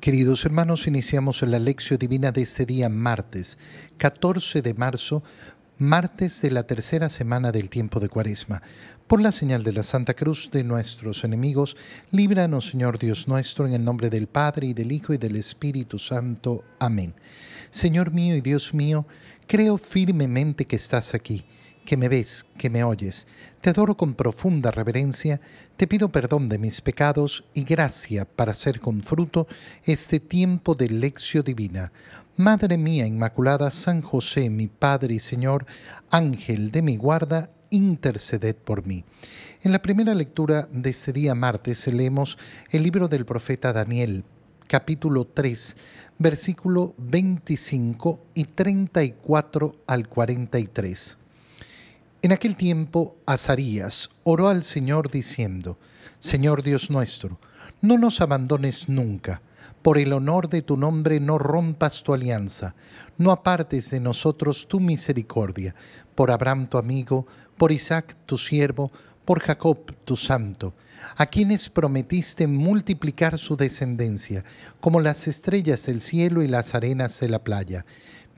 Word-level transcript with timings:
Queridos 0.00 0.46
hermanos, 0.46 0.86
iniciamos 0.86 1.42
la 1.42 1.58
lección 1.58 1.98
divina 1.98 2.32
de 2.32 2.40
este 2.40 2.64
día 2.64 2.88
martes, 2.88 3.58
14 3.98 4.62
de 4.62 4.72
marzo, 4.72 5.22
martes 5.76 6.40
de 6.40 6.50
la 6.50 6.62
tercera 6.62 7.10
semana 7.10 7.52
del 7.52 7.68
tiempo 7.68 8.00
de 8.00 8.08
Cuaresma. 8.08 8.62
Por 9.06 9.20
la 9.20 9.30
señal 9.30 9.62
de 9.62 9.74
la 9.74 9.82
Santa 9.82 10.14
Cruz 10.14 10.50
de 10.50 10.64
nuestros 10.64 11.22
enemigos, 11.22 11.76
líbranos, 12.12 12.70
Señor 12.70 12.98
Dios 12.98 13.28
nuestro, 13.28 13.66
en 13.66 13.74
el 13.74 13.84
nombre 13.84 14.08
del 14.08 14.26
Padre 14.26 14.68
y 14.68 14.72
del 14.72 14.90
Hijo 14.90 15.12
y 15.12 15.18
del 15.18 15.36
Espíritu 15.36 15.98
Santo. 15.98 16.64
Amén. 16.78 17.12
Señor 17.70 18.10
mío 18.10 18.34
y 18.34 18.40
Dios 18.40 18.72
mío, 18.72 19.06
creo 19.46 19.76
firmemente 19.76 20.64
que 20.64 20.76
estás 20.76 21.12
aquí 21.12 21.44
que 21.84 21.96
me 21.96 22.08
ves, 22.08 22.46
que 22.56 22.70
me 22.70 22.84
oyes. 22.84 23.26
Te 23.60 23.70
adoro 23.70 23.96
con 23.96 24.14
profunda 24.14 24.70
reverencia, 24.70 25.40
te 25.76 25.86
pido 25.86 26.10
perdón 26.10 26.48
de 26.48 26.58
mis 26.58 26.80
pecados 26.80 27.44
y 27.54 27.64
gracia 27.64 28.24
para 28.24 28.52
hacer 28.52 28.80
con 28.80 29.02
fruto 29.02 29.46
este 29.84 30.20
tiempo 30.20 30.74
de 30.74 30.88
lección 30.88 31.44
divina. 31.44 31.92
Madre 32.36 32.78
mía 32.78 33.06
Inmaculada, 33.06 33.70
San 33.70 34.00
José, 34.00 34.48
mi 34.48 34.66
Padre 34.66 35.14
y 35.14 35.20
Señor, 35.20 35.66
Ángel 36.10 36.70
de 36.70 36.82
mi 36.82 36.96
guarda, 36.96 37.50
interceded 37.70 38.56
por 38.56 38.86
mí. 38.86 39.04
En 39.62 39.72
la 39.72 39.82
primera 39.82 40.14
lectura 40.14 40.68
de 40.72 40.90
este 40.90 41.12
día 41.12 41.34
martes 41.34 41.86
leemos 41.86 42.38
el 42.70 42.82
libro 42.82 43.08
del 43.08 43.26
profeta 43.26 43.72
Daniel, 43.72 44.24
capítulo 44.66 45.26
3, 45.26 45.76
versículo 46.18 46.94
25 46.96 48.20
y 48.34 48.44
34 48.44 49.76
al 49.86 50.08
43. 50.08 51.19
En 52.22 52.32
aquel 52.32 52.54
tiempo, 52.54 53.16
Azarías 53.24 54.10
oró 54.24 54.48
al 54.48 54.62
Señor 54.62 55.10
diciendo, 55.10 55.78
Señor 56.18 56.62
Dios 56.62 56.90
nuestro, 56.90 57.40
no 57.80 57.96
nos 57.96 58.20
abandones 58.20 58.90
nunca. 58.90 59.40
Por 59.80 59.96
el 59.96 60.12
honor 60.12 60.50
de 60.50 60.60
tu 60.60 60.76
nombre 60.76 61.18
no 61.18 61.38
rompas 61.38 62.02
tu 62.02 62.12
alianza, 62.12 62.74
no 63.16 63.32
apartes 63.32 63.90
de 63.90 64.00
nosotros 64.00 64.68
tu 64.68 64.80
misericordia, 64.80 65.74
por 66.14 66.30
Abraham 66.30 66.68
tu 66.68 66.76
amigo, 66.76 67.26
por 67.56 67.72
Isaac 67.72 68.14
tu 68.26 68.36
siervo, 68.36 68.92
por 69.24 69.40
Jacob 69.40 69.78
tu 70.04 70.14
santo, 70.16 70.74
a 71.16 71.24
quienes 71.24 71.70
prometiste 71.70 72.46
multiplicar 72.46 73.38
su 73.38 73.56
descendencia, 73.56 74.44
como 74.82 75.00
las 75.00 75.26
estrellas 75.26 75.86
del 75.86 76.02
cielo 76.02 76.42
y 76.42 76.48
las 76.48 76.74
arenas 76.74 77.18
de 77.18 77.30
la 77.30 77.42
playa. 77.42 77.86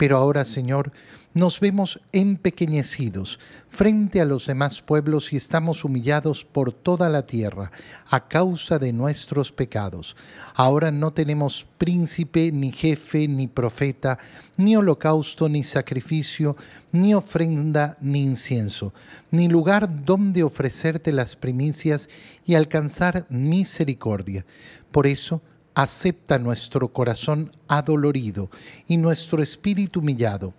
Pero 0.03 0.17
ahora, 0.17 0.45
Señor, 0.45 0.91
nos 1.33 1.61
vemos 1.61 2.01
empequeñecidos 2.11 3.39
frente 3.69 4.21
a 4.21 4.25
los 4.25 4.49
demás 4.49 4.83
pueblos 4.83 5.33
y 5.33 5.37
estamos 5.37 5.85
humillados 5.85 6.45
por 6.45 6.73
toda 6.73 7.09
la 7.09 7.25
tierra 7.25 7.71
a 8.11 8.27
causa 8.27 8.81
de 8.81 8.93
nuestros 8.93 9.53
pecados. 9.53 10.17
Ahora 10.57 10.91
no 10.91 11.13
tenemos 11.13 11.69
príncipe, 11.79 12.51
ni 12.51 12.73
jefe, 12.73 13.29
ni 13.29 13.47
profeta, 13.47 14.19
ni 14.57 14.75
holocausto, 14.75 15.49
ni 15.49 15.63
sacrificio, 15.63 16.57
ni 16.91 17.15
ofrenda, 17.15 17.97
ni 18.01 18.25
incienso, 18.25 18.93
ni 19.31 19.47
lugar 19.47 20.05
donde 20.05 20.43
ofrecerte 20.43 21.13
las 21.13 21.37
primicias 21.37 22.09
y 22.45 22.57
alcanzar 22.57 23.25
misericordia. 23.31 24.45
Por 24.91 25.07
eso, 25.07 25.43
acepta 25.75 26.39
nuestro 26.39 26.93
corazón 26.93 27.51
adolorido 27.69 28.51
y 28.87 28.97
nuestro 28.97 29.43
espíritu 29.43 30.01
humillado 30.01 30.55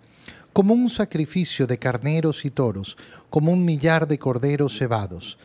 como 0.54 0.72
un 0.72 0.88
sacrificio 0.88 1.66
de 1.66 1.78
carneros 1.78 2.44
y 2.44 2.50
toros, 2.50 2.96
como 3.28 3.52
un 3.52 3.64
millar 3.64 4.06
de 4.06 4.20
corderos 4.20 4.78
cebados. 4.78 5.36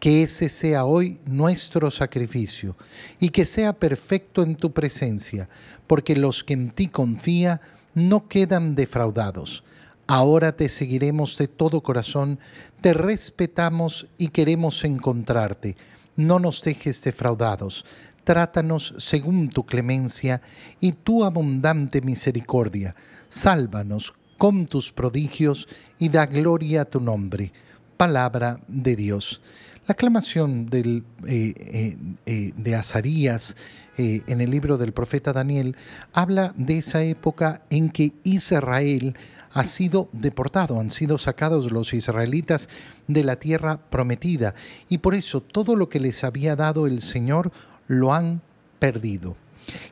Que 0.00 0.24
ese 0.24 0.50
sea 0.50 0.84
hoy 0.84 1.20
nuestro 1.24 1.90
sacrificio 1.90 2.76
y 3.20 3.30
que 3.30 3.46
sea 3.46 3.72
perfecto 3.72 4.42
en 4.42 4.56
tu 4.56 4.72
presencia, 4.72 5.48
porque 5.86 6.16
los 6.16 6.42
que 6.42 6.54
en 6.54 6.70
ti 6.70 6.88
confía 6.88 7.60
no 7.94 8.28
quedan 8.28 8.74
defraudados. 8.74 9.62
Ahora 10.08 10.56
te 10.56 10.68
seguiremos 10.68 11.38
de 11.38 11.46
todo 11.48 11.80
corazón, 11.80 12.38
te 12.80 12.92
respetamos 12.92 14.08
y 14.18 14.28
queremos 14.28 14.84
encontrarte. 14.84 15.76
No 16.16 16.40
nos 16.40 16.62
dejes 16.62 17.02
defraudados. 17.02 17.84
Trátanos 18.26 18.92
según 18.98 19.50
tu 19.50 19.64
clemencia 19.64 20.42
y 20.80 20.90
tu 20.90 21.22
abundante 21.22 22.00
misericordia. 22.00 22.96
Sálvanos 23.28 24.14
con 24.36 24.66
tus 24.66 24.90
prodigios 24.90 25.68
y 26.00 26.08
da 26.08 26.26
gloria 26.26 26.80
a 26.80 26.84
tu 26.86 26.98
nombre. 27.00 27.52
Palabra 27.96 28.58
de 28.66 28.96
Dios. 28.96 29.42
La 29.86 29.92
aclamación 29.92 30.68
eh, 30.72 31.04
eh, 31.28 31.96
eh, 32.26 32.52
de 32.56 32.74
Azarías 32.74 33.56
en 33.96 34.40
el 34.40 34.50
libro 34.50 34.76
del 34.76 34.92
profeta 34.92 35.32
Daniel 35.32 35.76
habla 36.12 36.52
de 36.56 36.78
esa 36.78 37.04
época 37.04 37.62
en 37.70 37.90
que 37.90 38.12
Israel 38.24 39.14
ha 39.52 39.64
sido 39.64 40.10
deportado, 40.12 40.80
han 40.80 40.90
sido 40.90 41.16
sacados 41.16 41.72
los 41.72 41.94
israelitas 41.94 42.68
de 43.06 43.24
la 43.24 43.36
tierra 43.36 43.78
prometida 43.88 44.54
y 44.90 44.98
por 44.98 45.14
eso 45.14 45.40
todo 45.40 45.76
lo 45.76 45.88
que 45.88 46.00
les 46.00 46.24
había 46.24 46.56
dado 46.56 46.86
el 46.86 47.00
Señor 47.00 47.52
lo 47.86 48.12
han 48.12 48.42
perdido. 48.78 49.36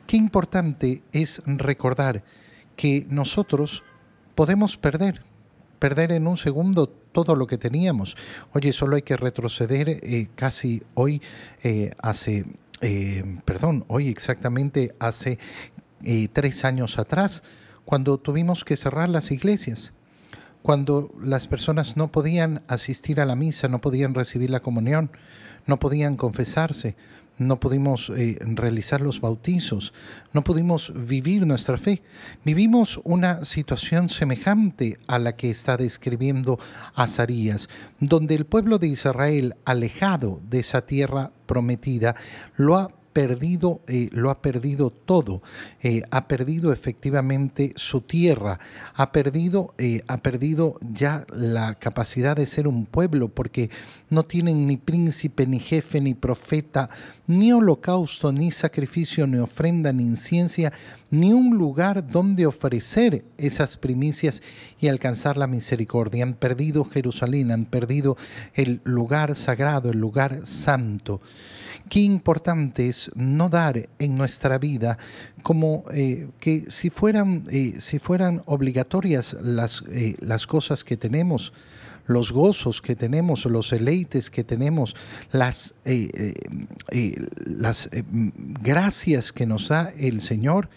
Qué 0.07 0.17
importante 0.17 1.03
es 1.11 1.41
recordar 1.45 2.23
que 2.75 3.05
nosotros 3.09 3.83
podemos 4.35 4.77
perder, 4.77 5.23
perder 5.79 6.11
en 6.11 6.27
un 6.27 6.37
segundo 6.37 6.87
todo 6.87 7.35
lo 7.35 7.47
que 7.47 7.57
teníamos. 7.57 8.15
Oye, 8.53 8.73
solo 8.73 8.95
hay 8.95 9.01
que 9.01 9.17
retroceder 9.17 9.89
eh, 9.89 10.27
casi 10.35 10.83
hoy, 10.93 11.21
eh, 11.63 11.91
hace, 12.01 12.45
eh, 12.81 13.39
perdón, 13.45 13.85
hoy 13.87 14.09
exactamente 14.09 14.95
hace 14.99 15.39
tres 16.33 16.65
años 16.65 16.99
atrás, 16.99 17.41
cuando 17.83 18.19
tuvimos 18.19 18.63
que 18.63 18.77
cerrar 18.77 19.09
las 19.09 19.31
iglesias 19.31 19.91
cuando 20.65 21.13
las 21.21 21.45
personas 21.45 21.95
no 21.95 22.11
podían 22.11 22.63
asistir 22.67 23.21
a 23.21 23.25
la 23.25 23.35
misa, 23.35 23.67
no 23.67 23.81
podían 23.81 24.15
recibir 24.15 24.49
la 24.49 24.61
comunión, 24.61 25.11
no 25.67 25.77
podían 25.77 26.17
confesarse, 26.17 26.95
no 27.37 27.59
pudimos 27.59 28.09
eh, 28.09 28.37
realizar 28.41 29.01
los 29.01 29.21
bautizos, 29.21 29.93
no 30.33 30.43
pudimos 30.43 30.93
vivir 30.95 31.45
nuestra 31.45 31.77
fe. 31.77 32.01
Vivimos 32.43 32.99
una 33.03 33.45
situación 33.45 34.09
semejante 34.09 34.99
a 35.07 35.19
la 35.19 35.35
que 35.35 35.49
está 35.49 35.77
describiendo 35.77 36.59
Azarías, 36.95 37.69
donde 37.99 38.35
el 38.35 38.45
pueblo 38.45 38.79
de 38.79 38.87
Israel, 38.87 39.55
alejado 39.65 40.39
de 40.49 40.59
esa 40.59 40.85
tierra 40.85 41.31
prometida, 41.45 42.15
lo 42.55 42.77
ha 42.77 42.89
perdido, 43.15 43.79
eh, 43.87 44.09
lo 44.11 44.29
ha 44.29 44.41
perdido 44.41 44.89
todo, 44.89 45.41
eh, 45.81 46.01
ha 46.11 46.27
perdido 46.27 46.73
efectivamente 46.73 47.71
su 47.77 48.01
tierra, 48.01 48.59
ha 48.93 49.13
perdido, 49.13 49.73
eh, 49.77 50.01
ha 50.07 50.17
perdido 50.17 50.77
ya 50.81 51.25
la 51.33 51.75
capacidad 51.75 52.35
de 52.35 52.45
ser 52.45 52.67
un 52.67 52.85
pueblo, 52.85 53.29
porque 53.29 53.69
no 54.09 54.23
tienen 54.23 54.65
ni 54.65 54.75
príncipe, 54.75 55.47
ni 55.47 55.59
jefe, 55.59 56.01
ni 56.01 56.13
profeta, 56.13 56.89
ni 57.25 57.53
holocausto, 57.53 58.33
ni 58.33 58.51
sacrificio, 58.51 59.25
ni 59.27 59.37
ofrenda, 59.37 59.93
ni 59.93 60.03
inciencia, 60.03 60.73
ni 61.11 61.33
un 61.33 61.57
lugar 61.57 62.07
donde 62.07 62.45
ofrecer 62.45 63.23
esas 63.37 63.77
primicias 63.77 64.41
y 64.79 64.87
alcanzar 64.87 65.37
la 65.37 65.47
misericordia. 65.47 66.23
Han 66.23 66.33
perdido 66.33 66.83
Jerusalén, 66.83 67.51
han 67.51 67.65
perdido 67.65 68.17
el 68.53 68.81
lugar 68.83 69.35
sagrado, 69.35 69.91
el 69.91 69.99
lugar 69.99 70.41
santo. 70.45 71.21
Qué 71.89 71.99
importante 71.99 72.89
es 72.89 73.11
no 73.15 73.47
dar 73.49 73.89
en 73.99 74.17
nuestra 74.17 74.57
vida 74.57 74.97
como 75.43 75.85
eh, 75.93 76.29
que 76.39 76.65
si 76.69 76.89
fueran, 76.89 77.43
eh, 77.51 77.75
si 77.79 77.99
fueran 77.99 78.41
obligatorias 78.45 79.37
las, 79.39 79.83
eh, 79.91 80.15
las 80.19 80.47
cosas 80.47 80.83
que 80.83 80.97
tenemos, 80.97 81.53
los 82.07 82.31
gozos 82.31 82.81
que 82.81 82.95
tenemos, 82.95 83.45
los 83.45 83.71
eleites 83.71 84.29
que 84.29 84.43
tenemos, 84.43 84.95
las, 85.31 85.73
las 87.45 87.89
gracias 88.61 89.31
que 89.31 89.45
nos 89.47 89.69
da 89.69 89.91
el 89.97 90.21
Señor, 90.21 90.69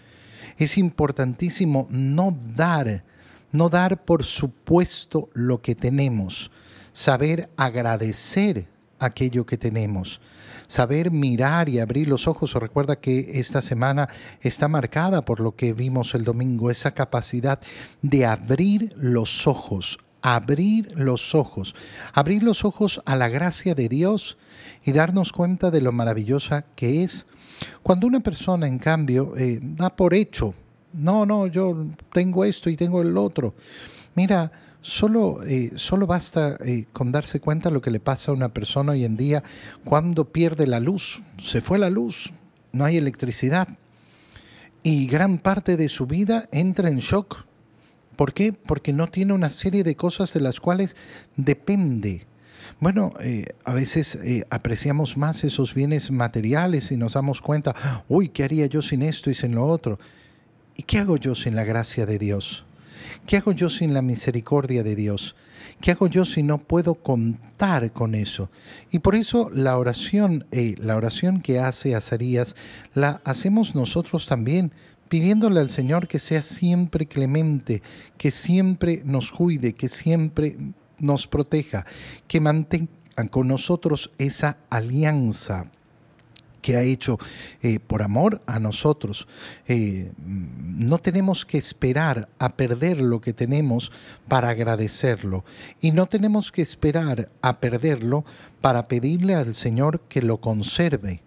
es 0.58 0.78
importantísimo 0.78 1.86
no 1.90 2.36
dar, 2.54 3.04
no 3.52 3.68
dar 3.68 4.04
por 4.04 4.24
supuesto 4.24 5.30
lo 5.32 5.62
que 5.62 5.74
tenemos, 5.74 6.50
saber 6.92 7.48
agradecer 7.56 8.66
aquello 8.98 9.46
que 9.46 9.56
tenemos 9.56 10.20
saber 10.68 11.10
mirar 11.10 11.68
y 11.68 11.80
abrir 11.80 12.08
los 12.08 12.28
ojos. 12.28 12.54
Recuerda 12.54 12.96
que 12.96 13.40
esta 13.40 13.60
semana 13.60 14.08
está 14.40 14.68
marcada 14.68 15.24
por 15.24 15.40
lo 15.40 15.56
que 15.56 15.72
vimos 15.72 16.14
el 16.14 16.22
domingo, 16.22 16.70
esa 16.70 16.92
capacidad 16.92 17.58
de 18.02 18.26
abrir 18.26 18.94
los 18.96 19.48
ojos, 19.48 19.98
abrir 20.22 20.92
los 20.94 21.34
ojos, 21.34 21.74
abrir 22.12 22.42
los 22.42 22.64
ojos 22.64 23.02
a 23.06 23.16
la 23.16 23.28
gracia 23.28 23.74
de 23.74 23.88
Dios 23.88 24.36
y 24.84 24.92
darnos 24.92 25.32
cuenta 25.32 25.70
de 25.70 25.80
lo 25.80 25.90
maravillosa 25.90 26.64
que 26.76 27.02
es. 27.02 27.26
Cuando 27.82 28.06
una 28.06 28.20
persona, 28.20 28.66
en 28.66 28.78
cambio, 28.78 29.34
eh, 29.36 29.58
da 29.62 29.94
por 29.94 30.14
hecho, 30.14 30.54
no, 30.92 31.26
no, 31.26 31.46
yo 31.46 31.86
tengo 32.12 32.44
esto 32.44 32.70
y 32.70 32.76
tengo 32.76 33.00
el 33.02 33.16
otro. 33.16 33.54
Mira, 34.14 34.50
Solo, 34.80 35.42
eh, 35.42 35.72
solo 35.74 36.06
basta 36.06 36.56
eh, 36.64 36.86
con 36.92 37.10
darse 37.10 37.40
cuenta 37.40 37.68
lo 37.68 37.80
que 37.80 37.90
le 37.90 37.98
pasa 37.98 38.30
a 38.30 38.34
una 38.34 38.54
persona 38.54 38.92
hoy 38.92 39.04
en 39.04 39.16
día 39.16 39.42
cuando 39.84 40.32
pierde 40.32 40.66
la 40.68 40.78
luz. 40.78 41.20
Se 41.36 41.60
fue 41.60 41.78
la 41.78 41.90
luz, 41.90 42.32
no 42.72 42.84
hay 42.84 42.96
electricidad. 42.96 43.68
y 44.84 45.08
gran 45.08 45.38
parte 45.38 45.76
de 45.76 45.88
su 45.88 46.06
vida 46.06 46.48
entra 46.52 46.88
en 46.88 46.98
shock. 46.98 47.44
¿Por 48.16 48.32
qué? 48.32 48.52
Porque 48.52 48.92
no 48.92 49.08
tiene 49.08 49.32
una 49.32 49.50
serie 49.50 49.84
de 49.84 49.96
cosas 49.96 50.32
de 50.32 50.40
las 50.40 50.60
cuales 50.60 50.96
depende. 51.36 52.26
Bueno, 52.80 53.12
eh, 53.20 53.46
a 53.64 53.74
veces 53.74 54.14
eh, 54.22 54.44
apreciamos 54.50 55.16
más 55.16 55.42
esos 55.42 55.74
bienes 55.74 56.12
materiales 56.12 56.92
y 56.92 56.96
nos 56.96 57.14
damos 57.14 57.40
cuenta, 57.40 57.74
uy, 58.08 58.28
¿qué 58.28 58.44
haría 58.44 58.66
yo 58.66 58.82
sin 58.82 59.02
esto 59.02 59.30
y 59.30 59.34
sin 59.34 59.56
lo 59.56 59.66
otro? 59.66 59.98
¿Y 60.76 60.84
qué 60.84 60.98
hago 60.98 61.16
yo 61.16 61.34
sin 61.34 61.56
la 61.56 61.64
gracia 61.64 62.06
de 62.06 62.18
Dios? 62.18 62.64
¿Qué 63.26 63.38
hago 63.38 63.50
yo 63.50 63.68
sin 63.68 63.94
la 63.94 64.02
misericordia 64.02 64.84
de 64.84 64.94
Dios? 64.94 65.34
¿Qué 65.80 65.90
hago 65.90 66.06
yo 66.06 66.24
si 66.24 66.44
no 66.44 66.58
puedo 66.58 66.94
contar 66.94 67.92
con 67.92 68.14
eso? 68.14 68.48
Y 68.92 69.00
por 69.00 69.16
eso 69.16 69.50
la 69.52 69.76
oración, 69.76 70.46
eh, 70.52 70.76
la 70.78 70.96
oración 70.96 71.40
que 71.40 71.58
hace 71.58 71.96
Azarías, 71.96 72.54
la 72.94 73.20
hacemos 73.24 73.74
nosotros 73.74 74.28
también, 74.28 74.72
pidiéndole 75.08 75.58
al 75.58 75.68
Señor 75.68 76.06
que 76.06 76.20
sea 76.20 76.42
siempre 76.42 77.06
clemente, 77.06 77.82
que 78.16 78.30
siempre 78.30 79.02
nos 79.04 79.32
cuide, 79.32 79.72
que 79.72 79.88
siempre 79.88 80.56
nos 80.98 81.26
proteja, 81.26 81.86
que 82.26 82.40
mantenga 82.40 82.88
con 83.30 83.48
nosotros 83.48 84.10
esa 84.18 84.58
alianza 84.70 85.70
que 86.62 86.76
ha 86.76 86.82
hecho 86.82 87.18
eh, 87.62 87.78
por 87.80 88.02
amor 88.02 88.40
a 88.46 88.58
nosotros. 88.58 89.26
Eh, 89.66 90.12
no 90.18 90.98
tenemos 90.98 91.44
que 91.44 91.58
esperar 91.58 92.28
a 92.38 92.50
perder 92.50 93.00
lo 93.00 93.20
que 93.20 93.32
tenemos 93.32 93.92
para 94.28 94.50
agradecerlo 94.50 95.44
y 95.80 95.92
no 95.92 96.06
tenemos 96.06 96.52
que 96.52 96.62
esperar 96.62 97.30
a 97.42 97.60
perderlo 97.60 98.24
para 98.60 98.88
pedirle 98.88 99.34
al 99.34 99.54
Señor 99.54 100.02
que 100.08 100.22
lo 100.22 100.40
conserve. 100.40 101.22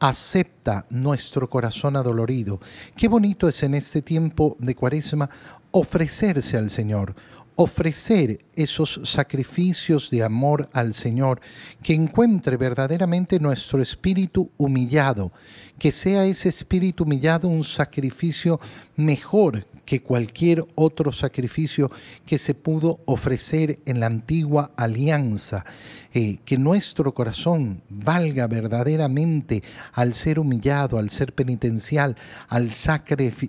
Acepta 0.00 0.86
nuestro 0.90 1.48
corazón 1.48 1.96
adolorido. 1.96 2.60
Qué 2.96 3.08
bonito 3.08 3.48
es 3.48 3.62
en 3.62 3.74
este 3.74 4.02
tiempo 4.02 4.56
de 4.58 4.74
cuaresma 4.74 5.30
ofrecerse 5.70 6.56
al 6.56 6.70
Señor, 6.70 7.16
ofrecer 7.56 8.44
esos 8.56 9.00
sacrificios 9.04 10.10
de 10.10 10.22
amor 10.22 10.68
al 10.72 10.94
Señor, 10.94 11.40
que 11.82 11.94
encuentre 11.94 12.56
verdaderamente 12.56 13.38
nuestro 13.38 13.80
espíritu 13.80 14.50
humillado, 14.56 15.32
que 15.78 15.92
sea 15.92 16.24
ese 16.26 16.48
espíritu 16.48 17.04
humillado 17.04 17.48
un 17.48 17.64
sacrificio 17.64 18.60
mejor 18.96 19.66
que 19.84 20.02
cualquier 20.02 20.64
otro 20.74 21.12
sacrificio 21.12 21.90
que 22.24 22.38
se 22.38 22.54
pudo 22.54 23.00
ofrecer 23.04 23.80
en 23.84 24.00
la 24.00 24.06
antigua 24.06 24.72
alianza, 24.76 25.64
eh, 26.12 26.38
que 26.44 26.56
nuestro 26.56 27.12
corazón 27.12 27.82
valga 27.88 28.46
verdaderamente 28.46 29.62
al 29.92 30.14
ser 30.14 30.38
humillado, 30.38 30.98
al 30.98 31.10
ser 31.10 31.34
penitencial, 31.34 32.16
al, 32.48 32.70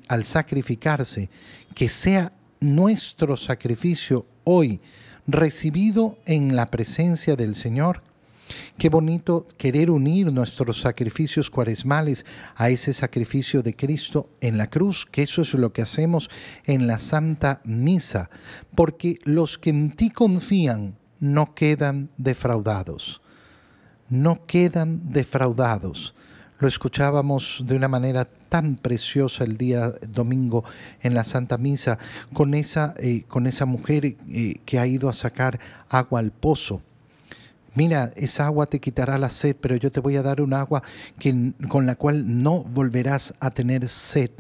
al 0.10 0.26
sacrificarse, 0.26 1.30
que 1.74 1.90
sea 1.90 2.34
nuestro 2.74 3.38
sacrificio 3.38 4.26
hoy 4.44 4.82
recibido 5.28 6.18
en 6.26 6.56
la 6.56 6.68
presencia 6.68 7.36
del 7.36 7.56
Señor. 7.56 8.04
Qué 8.78 8.90
bonito 8.90 9.48
querer 9.58 9.90
unir 9.90 10.32
nuestros 10.32 10.80
sacrificios 10.80 11.50
cuaresmales 11.50 12.26
a 12.56 12.70
ese 12.70 12.94
sacrificio 12.94 13.64
de 13.64 13.76
Cristo 13.76 14.30
en 14.42 14.58
la 14.58 14.70
cruz, 14.70 15.06
que 15.06 15.24
eso 15.24 15.42
es 15.42 15.54
lo 15.54 15.74
que 15.74 15.82
hacemos 15.82 16.30
en 16.66 16.86
la 16.86 17.00
Santa 17.00 17.62
Misa, 17.64 18.30
porque 18.76 19.18
los 19.24 19.58
que 19.58 19.72
en 19.72 19.92
ti 19.92 20.12
confían 20.12 20.96
no 21.20 21.56
quedan 21.56 22.10
defraudados, 22.18 23.22
no 24.10 24.46
quedan 24.46 25.12
defraudados. 25.12 26.14
Lo 26.58 26.70
escuchábamos 26.70 27.64
de 27.68 27.76
una 27.76 27.90
manera 27.90 28.26
tan 28.48 28.78
preciosa 28.78 29.44
el 29.44 29.58
día 29.58 29.94
domingo 30.08 30.64
en 31.02 31.14
la 31.14 31.26
Santa 31.26 31.58
Misa 31.58 32.00
con 32.32 32.54
esa, 32.54 32.94
eh, 32.98 33.24
con 33.28 33.46
esa 33.46 33.66
mujer 33.66 34.06
eh, 34.06 34.62
que 34.64 34.80
ha 34.80 34.88
ido 34.88 35.10
a 35.10 35.14
sacar 35.14 35.60
agua 35.90 36.22
al 36.22 36.32
pozo. 36.32 36.82
Mira, 37.74 38.14
esa 38.16 38.46
agua 38.46 38.68
te 38.68 38.80
quitará 38.80 39.18
la 39.18 39.32
sed, 39.32 39.58
pero 39.60 39.76
yo 39.76 39.92
te 39.92 40.00
voy 40.00 40.16
a 40.16 40.24
dar 40.24 40.40
un 40.40 40.54
agua 40.54 40.82
que, 41.20 41.52
con 41.68 41.86
la 41.86 41.96
cual 41.96 42.42
no 42.42 42.64
volverás 42.64 43.34
a 43.42 43.52
tener 43.52 43.90
sed. 43.90 44.32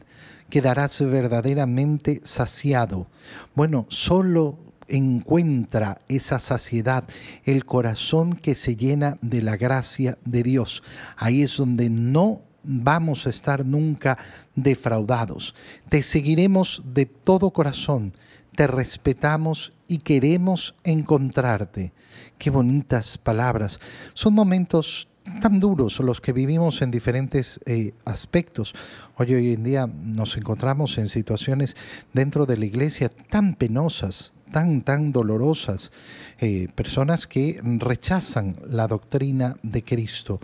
Quedarás 0.49 1.01
verdaderamente 1.01 2.21
saciado. 2.23 3.07
Bueno, 3.55 3.87
solo 3.89 4.57
encuentra 4.87 6.01
esa 6.07 6.39
saciedad, 6.39 7.03
el 7.43 7.65
corazón 7.65 8.35
que 8.35 8.55
se 8.55 8.75
llena 8.75 9.17
de 9.21 9.41
la 9.41 9.57
gracia 9.57 10.17
de 10.25 10.43
Dios. 10.43 10.83
Ahí 11.17 11.41
es 11.41 11.57
donde 11.57 11.89
no 11.89 12.41
vamos 12.63 13.27
a 13.27 13.29
estar 13.29 13.65
nunca 13.65 14.17
defraudados. 14.55 15.55
Te 15.89 16.03
seguiremos 16.03 16.83
de 16.93 17.05
todo 17.05 17.51
corazón, 17.51 18.13
te 18.55 18.67
respetamos 18.67 19.73
y 19.87 19.99
queremos 19.99 20.75
encontrarte. 20.83 21.93
Qué 22.37 22.49
bonitas 22.49 23.17
palabras. 23.17 23.79
Son 24.13 24.33
momentos 24.33 25.07
tan 25.41 25.59
duros 25.59 25.99
los 25.99 26.21
que 26.21 26.33
vivimos 26.33 26.81
en 26.81 26.91
diferentes 26.91 27.59
eh, 27.65 27.93
aspectos. 28.05 28.73
Hoy, 29.15 29.33
hoy 29.33 29.53
en 29.53 29.63
día 29.63 29.87
nos 29.87 30.37
encontramos 30.37 30.97
en 30.97 31.09
situaciones 31.09 31.75
dentro 32.13 32.45
de 32.45 32.57
la 32.57 32.65
iglesia 32.65 33.09
tan 33.09 33.55
penosas, 33.55 34.33
tan, 34.51 34.81
tan 34.81 35.11
dolorosas, 35.11 35.91
eh, 36.39 36.67
personas 36.75 37.27
que 37.27 37.59
rechazan 37.79 38.55
la 38.69 38.87
doctrina 38.87 39.57
de 39.63 39.83
Cristo 39.83 40.39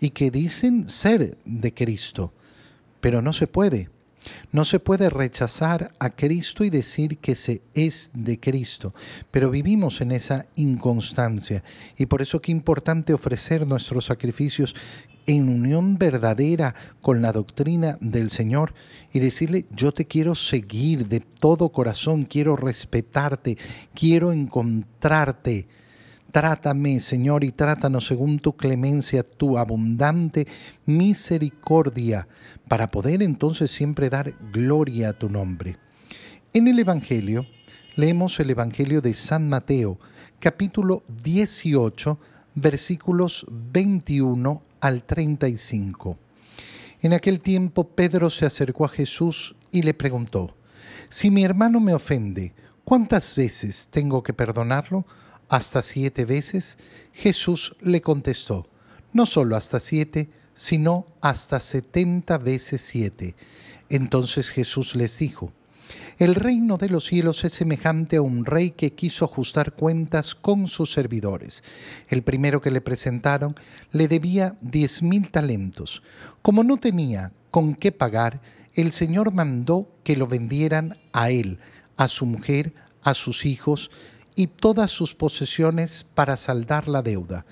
y 0.00 0.10
que 0.10 0.30
dicen 0.30 0.88
ser 0.88 1.38
de 1.44 1.72
Cristo, 1.72 2.32
pero 3.00 3.22
no 3.22 3.32
se 3.32 3.46
puede. 3.46 3.93
No 4.52 4.64
se 4.64 4.80
puede 4.80 5.10
rechazar 5.10 5.92
a 5.98 6.10
Cristo 6.10 6.64
y 6.64 6.70
decir 6.70 7.18
que 7.18 7.34
se 7.34 7.62
es 7.74 8.10
de 8.14 8.38
Cristo, 8.38 8.94
pero 9.30 9.50
vivimos 9.50 10.00
en 10.00 10.12
esa 10.12 10.46
inconstancia 10.56 11.62
y 11.96 12.06
por 12.06 12.22
eso 12.22 12.40
qué 12.40 12.52
importante 12.52 13.14
ofrecer 13.14 13.66
nuestros 13.66 14.06
sacrificios 14.06 14.74
en 15.26 15.48
unión 15.48 15.96
verdadera 15.96 16.74
con 17.00 17.22
la 17.22 17.32
doctrina 17.32 17.98
del 18.00 18.30
Señor 18.30 18.74
y 19.12 19.20
decirle, 19.20 19.66
yo 19.70 19.92
te 19.92 20.06
quiero 20.06 20.34
seguir 20.34 21.08
de 21.08 21.20
todo 21.20 21.70
corazón, 21.70 22.24
quiero 22.24 22.56
respetarte, 22.56 23.56
quiero 23.94 24.32
encontrarte. 24.32 25.66
Trátame, 26.34 26.98
Señor, 26.98 27.44
y 27.44 27.52
trátanos 27.52 28.06
según 28.06 28.40
tu 28.40 28.56
clemencia, 28.56 29.22
tu 29.22 29.56
abundante 29.56 30.48
misericordia, 30.84 32.26
para 32.66 32.88
poder 32.88 33.22
entonces 33.22 33.70
siempre 33.70 34.10
dar 34.10 34.34
gloria 34.52 35.10
a 35.10 35.12
tu 35.12 35.28
nombre. 35.28 35.76
En 36.52 36.66
el 36.66 36.80
Evangelio, 36.80 37.46
leemos 37.94 38.40
el 38.40 38.50
Evangelio 38.50 39.00
de 39.00 39.14
San 39.14 39.48
Mateo, 39.48 40.00
capítulo 40.40 41.04
18, 41.22 42.18
versículos 42.56 43.46
21 43.48 44.60
al 44.80 45.04
35. 45.04 46.18
En 47.02 47.12
aquel 47.12 47.38
tiempo 47.38 47.90
Pedro 47.90 48.28
se 48.28 48.44
acercó 48.44 48.86
a 48.86 48.88
Jesús 48.88 49.54
y 49.70 49.82
le 49.82 49.94
preguntó, 49.94 50.56
Si 51.08 51.30
mi 51.30 51.44
hermano 51.44 51.78
me 51.78 51.94
ofende, 51.94 52.54
¿cuántas 52.82 53.36
veces 53.36 53.86
tengo 53.88 54.24
que 54.24 54.34
perdonarlo? 54.34 55.06
¿Hasta 55.48 55.82
siete 55.82 56.24
veces? 56.24 56.78
Jesús 57.12 57.76
le 57.80 58.00
contestó, 58.00 58.66
no 59.12 59.26
solo 59.26 59.56
hasta 59.56 59.80
siete, 59.80 60.28
sino 60.54 61.06
hasta 61.20 61.60
setenta 61.60 62.38
veces 62.38 62.80
siete. 62.80 63.34
Entonces 63.88 64.50
Jesús 64.50 64.96
les 64.96 65.18
dijo, 65.18 65.52
el 66.18 66.34
reino 66.34 66.78
de 66.78 66.88
los 66.88 67.06
cielos 67.06 67.44
es 67.44 67.52
semejante 67.52 68.16
a 68.16 68.22
un 68.22 68.44
rey 68.44 68.70
que 68.70 68.94
quiso 68.94 69.24
ajustar 69.24 69.72
cuentas 69.74 70.34
con 70.34 70.68
sus 70.68 70.92
servidores. 70.92 71.62
El 72.08 72.22
primero 72.22 72.60
que 72.60 72.70
le 72.70 72.80
presentaron 72.80 73.54
le 73.90 74.08
debía 74.08 74.56
diez 74.60 75.02
mil 75.02 75.30
talentos. 75.30 76.02
Como 76.40 76.62
no 76.62 76.78
tenía 76.78 77.32
con 77.50 77.74
qué 77.74 77.92
pagar, 77.92 78.40
el 78.74 78.92
Señor 78.92 79.32
mandó 79.32 79.88
que 80.04 80.16
lo 80.16 80.26
vendieran 80.26 80.98
a 81.12 81.30
él, 81.30 81.58
a 81.96 82.08
su 82.08 82.26
mujer, 82.26 82.74
a 83.02 83.14
sus 83.14 83.44
hijos 83.44 83.90
y 84.34 84.48
todas 84.48 84.90
sus 84.90 85.14
posesiones 85.14 86.04
para 86.14 86.36
saldar 86.36 86.88
la 86.88 87.02
deuda. 87.02 87.46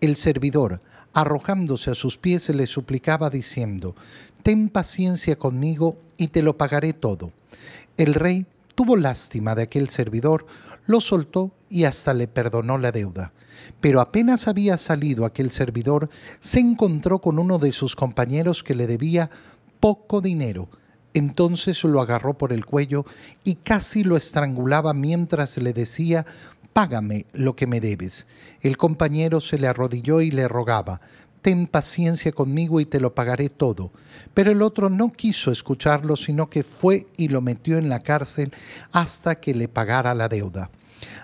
El 0.00 0.16
servidor, 0.16 0.80
arrojándose 1.12 1.90
a 1.90 1.94
sus 1.94 2.18
pies, 2.18 2.48
le 2.48 2.66
suplicaba 2.66 3.30
diciendo, 3.30 3.94
Ten 4.42 4.68
paciencia 4.68 5.36
conmigo 5.36 5.98
y 6.16 6.28
te 6.28 6.42
lo 6.42 6.56
pagaré 6.56 6.92
todo. 6.92 7.32
El 7.96 8.14
rey 8.14 8.46
tuvo 8.74 8.96
lástima 8.96 9.54
de 9.54 9.62
aquel 9.62 9.88
servidor, 9.88 10.46
lo 10.86 11.00
soltó 11.00 11.52
y 11.68 11.84
hasta 11.84 12.14
le 12.14 12.26
perdonó 12.26 12.78
la 12.78 12.90
deuda. 12.90 13.32
Pero 13.80 14.00
apenas 14.00 14.48
había 14.48 14.76
salido 14.76 15.24
aquel 15.24 15.50
servidor, 15.50 16.10
se 16.40 16.58
encontró 16.58 17.20
con 17.20 17.38
uno 17.38 17.58
de 17.58 17.72
sus 17.72 17.94
compañeros 17.94 18.64
que 18.64 18.74
le 18.74 18.86
debía 18.86 19.30
poco 19.78 20.20
dinero. 20.20 20.68
Entonces 21.14 21.82
lo 21.84 22.00
agarró 22.00 22.34
por 22.34 22.52
el 22.52 22.64
cuello 22.64 23.04
y 23.44 23.56
casi 23.56 24.04
lo 24.04 24.16
estrangulaba 24.16 24.94
mientras 24.94 25.56
le 25.58 25.72
decía, 25.72 26.24
Págame 26.72 27.26
lo 27.34 27.54
que 27.54 27.66
me 27.66 27.80
debes. 27.80 28.26
El 28.62 28.78
compañero 28.78 29.40
se 29.42 29.58
le 29.58 29.68
arrodilló 29.68 30.22
y 30.22 30.30
le 30.30 30.48
rogaba, 30.48 31.02
ten 31.42 31.66
paciencia 31.66 32.32
conmigo 32.32 32.80
y 32.80 32.86
te 32.86 32.98
lo 32.98 33.14
pagaré 33.14 33.50
todo. 33.50 33.90
Pero 34.32 34.52
el 34.52 34.62
otro 34.62 34.88
no 34.88 35.12
quiso 35.12 35.50
escucharlo, 35.50 36.16
sino 36.16 36.48
que 36.48 36.62
fue 36.62 37.08
y 37.18 37.28
lo 37.28 37.42
metió 37.42 37.76
en 37.76 37.90
la 37.90 38.00
cárcel 38.00 38.52
hasta 38.92 39.34
que 39.34 39.54
le 39.54 39.68
pagara 39.68 40.14
la 40.14 40.28
deuda. 40.28 40.70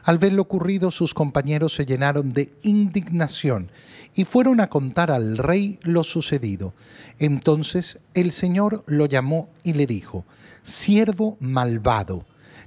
Al 0.08 0.16
ver 0.16 0.32
lo 0.32 0.40
ocurrido, 0.40 0.90
sus 0.90 1.12
compañeros 1.12 1.74
se 1.74 1.84
llenaron 1.84 2.32
de 2.32 2.50
indignación 2.62 3.70
y 4.14 4.24
fueron 4.24 4.58
a 4.58 4.70
contar 4.70 5.10
al 5.10 5.36
rey 5.36 5.78
lo 5.82 6.02
sucedido. 6.02 6.72
Entonces 7.18 7.98
el 8.14 8.32
Señor 8.32 8.84
lo 8.86 9.04
llamó 9.04 9.48
y 9.64 9.74
le 9.74 9.86
dijo, 9.86 10.24
Siervo 10.62 11.36
malvado, 11.40 12.24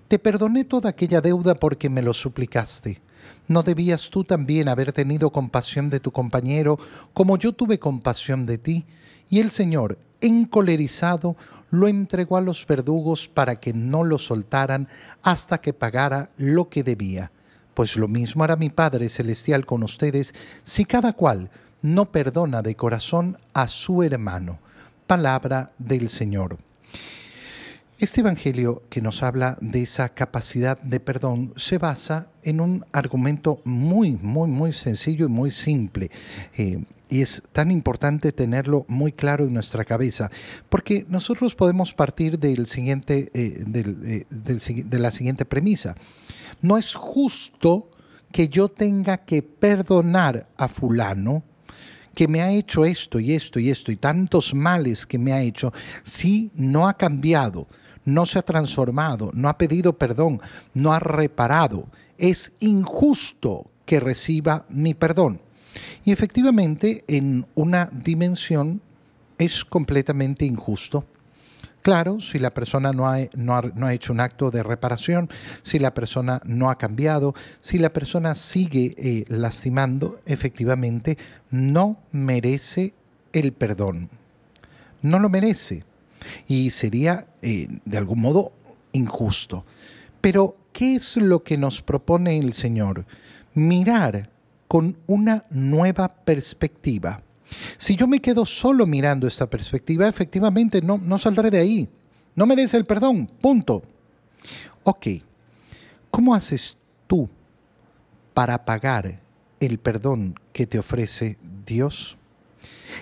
te 0.07 0.19
perdoné 0.19 0.65
toda 0.65 0.91
aquella 0.91 1.19
deuda 1.19 1.55
porque 1.55 1.89
me 1.89 2.03
lo 2.03 2.13
suplicaste. 2.13 3.01
¿No 3.48 3.63
debías 3.63 4.12
tú 4.12 4.24
también 4.24 4.69
haber 4.69 4.93
tenido 4.93 5.31
compasión 5.31 5.89
de 5.89 6.00
tu 6.00 6.12
compañero 6.12 6.77
como 7.12 7.39
yo 7.39 7.53
tuve 7.53 7.79
compasión 7.79 8.45
de 8.45 8.60
ti? 8.60 8.86
Y 9.30 9.40
el 9.40 9.51
Señor, 9.51 9.98
encolerizado, 10.22 11.36
lo 11.70 11.88
entregó 11.88 12.38
a 12.38 12.42
los 12.42 12.66
verdugos 12.68 13.28
para 13.28 13.60
que 13.60 13.74
no 13.74 14.04
lo 14.04 14.20
soltaran 14.20 14.88
hasta 15.24 15.60
que 15.60 15.74
pagara 15.74 16.30
lo 16.38 16.70
que 16.70 16.84
debía. 16.84 17.32
Pues 17.74 17.96
lo 17.96 18.08
mismo 18.08 18.44
hará 18.44 18.56
mi 18.56 18.70
Padre 18.70 19.10
Celestial 19.10 19.66
con 19.66 19.84
ustedes 19.84 20.34
si 20.63 20.86
cada 20.86 21.13
cual 21.13 21.50
no 21.82 22.12
perdona 22.12 22.62
de 22.62 22.75
corazón 22.75 23.38
a 23.54 23.68
su 23.68 24.04
hermano. 24.04 24.60
Palabra 25.08 25.72
del 25.78 26.10
Señor. 26.10 26.58
Este 28.01 28.22
Evangelio 28.22 28.81
que 28.89 29.00
nos 29.00 29.22
habla 29.22 29.60
de 29.62 29.84
esa 29.84 30.10
capacidad 30.10 30.81
de 30.81 31.00
perdón 31.00 31.53
se 31.55 31.77
basa 31.77 32.31
en 32.41 32.60
un 32.60 32.84
argumento 32.93 33.62
muy, 33.63 34.13
muy, 34.13 34.50
muy 34.50 34.74
sencillo 34.74 35.27
y 35.27 35.29
muy 35.29 35.51
simple. 35.51 36.10
Eh, 36.58 36.84
y 37.12 37.22
es 37.22 37.43
tan 37.51 37.70
importante 37.70 38.31
tenerlo 38.31 38.86
muy 38.88 39.12
claro 39.12 39.46
en 39.46 39.53
nuestra 39.53 39.86
cabeza, 39.86 40.31
porque 40.67 41.05
nosotros 41.10 41.53
podemos 41.53 41.93
partir 41.93 42.39
del 42.39 42.65
siguiente, 42.65 43.29
eh, 43.36 43.65
eh, 43.72 44.25
de 44.31 45.00
la 45.00 45.12
siguiente 45.12 45.46
premisa. 45.46 45.93
No 46.60 46.79
es 46.79 46.96
justo 46.96 47.91
que 48.31 48.48
yo 48.48 48.70
tenga 48.70 49.17
que 49.17 49.43
perdonar 49.43 50.48
a 50.58 50.67
fulano 50.67 51.43
que 52.15 52.27
me 52.27 52.41
ha 52.41 52.51
hecho 52.51 52.84
esto 52.84 53.20
y 53.20 53.34
esto 53.34 53.60
y 53.60 53.70
esto 53.70 53.91
y 53.91 53.96
tantos 53.96 54.55
males 54.55 55.05
que 55.05 55.20
me 55.20 55.34
ha 55.34 55.41
hecho 55.43 55.72
si 56.03 56.51
no 56.55 56.88
ha 56.88 56.98
cambiado 56.98 57.67
no 58.13 58.25
se 58.25 58.39
ha 58.39 58.44
transformado, 58.44 59.32
no 59.34 59.50
ha 59.50 59.58
pedido 59.58 59.94
perdón, 59.94 60.41
no 60.74 60.94
ha 60.94 61.00
reparado. 61.00 61.88
Es 62.18 62.51
injusto 62.60 63.72
que 63.86 64.00
reciba 64.00 64.65
mi 64.70 64.94
perdón. 64.94 65.41
Y 66.03 66.12
efectivamente, 66.12 67.03
en 67.08 67.46
una 67.56 67.89
dimensión 67.91 68.82
es 69.38 69.65
completamente 69.65 70.46
injusto. 70.46 71.06
Claro, 71.82 72.20
si 72.20 72.38
la 72.38 72.51
persona 72.51 72.91
no 72.94 73.08
ha, 73.08 73.94
hecho 73.94 74.13
un 74.13 74.20
acto 74.20 74.51
de 74.51 74.62
reparación, 74.62 75.30
si 75.63 75.80
la 75.80 75.96
persona 75.96 76.39
no 76.46 76.70
ha 76.70 76.77
cambiado, 76.77 77.34
si 77.60 77.80
la 77.80 77.91
persona 77.91 78.36
sigue 78.36 78.94
eh, 78.98 79.25
lastimando, 79.30 80.20
efectivamente 80.27 81.18
no 81.50 81.98
merece 82.12 82.94
el 83.34 83.53
perdón. 83.53 84.10
No 85.01 85.18
lo 85.18 85.30
merece 85.30 85.84
y 86.48 86.72
sería 86.72 87.28
eh, 87.42 87.68
de 87.86 87.98
algún 87.98 88.22
modo 88.22 88.51
injusto. 88.92 89.66
Pero, 90.20 90.56
¿qué 90.74 90.96
es 90.96 91.18
lo 91.18 91.44
que 91.44 91.58
nos 91.58 91.82
propone 91.82 92.38
el 92.38 92.54
Señor? 92.54 93.06
Mirar 93.54 94.30
con 94.68 94.98
una 95.08 95.46
nueva 95.50 96.08
perspectiva. 96.08 97.22
Si 97.78 97.96
yo 97.96 98.08
me 98.08 98.22
quedo 98.22 98.46
solo 98.46 98.86
mirando 98.86 99.28
esta 99.28 99.50
perspectiva, 99.50 100.08
efectivamente 100.08 100.82
no, 100.82 100.98
no 100.98 101.18
saldré 101.18 101.50
de 101.50 101.60
ahí. 101.60 101.90
No 102.36 102.46
merece 102.46 102.78
el 102.78 102.86
perdón, 102.86 103.28
punto. 103.42 103.82
Ok, 104.84 105.08
¿cómo 106.10 106.34
haces 106.34 106.78
tú 107.08 107.30
para 108.34 108.63
pagar 108.63 109.20
el 109.60 109.78
perdón 109.78 110.40
que 110.54 110.66
te 110.66 110.80
ofrece 110.80 111.38
Dios? 111.66 112.18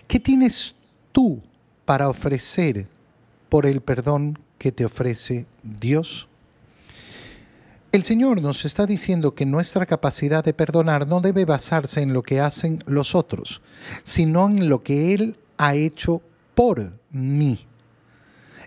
¿Qué 0.07 0.19
tienes 0.19 0.75
tú 1.11 1.41
para 1.85 2.09
ofrecer 2.09 2.87
por 3.49 3.65
el 3.65 3.81
perdón 3.81 4.39
que 4.57 4.71
te 4.71 4.85
ofrece 4.85 5.45
Dios? 5.63 6.29
El 7.91 8.03
Señor 8.03 8.39
nos 8.39 8.65
está 8.65 8.85
diciendo 8.85 9.33
que 9.33 9.47
nuestra 9.47 9.87
capacidad 9.87 10.43
de 10.43 10.53
perdonar 10.53 11.07
no 11.07 11.21
debe 11.21 11.45
basarse 11.45 12.01
en 12.01 12.13
lo 12.13 12.21
que 12.21 12.39
hacen 12.39 12.83
los 12.85 13.15
otros, 13.15 13.61
sino 14.03 14.47
en 14.47 14.69
lo 14.69 14.83
que 14.83 15.15
Él 15.15 15.37
ha 15.57 15.73
hecho 15.73 16.21
por 16.53 16.93
mí. 17.09 17.65